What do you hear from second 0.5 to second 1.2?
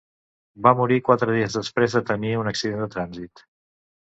Va morir